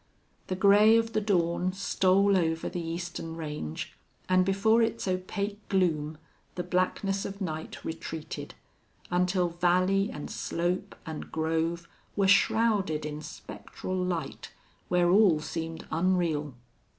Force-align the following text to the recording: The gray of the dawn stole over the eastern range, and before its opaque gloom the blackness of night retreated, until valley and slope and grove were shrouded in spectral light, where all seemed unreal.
The 0.47 0.55
gray 0.55 0.97
of 0.97 1.13
the 1.13 1.21
dawn 1.21 1.73
stole 1.73 2.35
over 2.35 2.67
the 2.67 2.81
eastern 2.81 3.37
range, 3.37 3.93
and 4.27 4.43
before 4.43 4.81
its 4.81 5.07
opaque 5.07 5.59
gloom 5.69 6.17
the 6.55 6.63
blackness 6.63 7.23
of 7.23 7.39
night 7.39 7.85
retreated, 7.85 8.55
until 9.11 9.49
valley 9.49 10.09
and 10.09 10.31
slope 10.31 10.95
and 11.05 11.31
grove 11.31 11.87
were 12.15 12.27
shrouded 12.27 13.05
in 13.05 13.21
spectral 13.21 13.95
light, 13.95 14.51
where 14.87 15.11
all 15.11 15.39
seemed 15.39 15.85
unreal. 15.91 16.55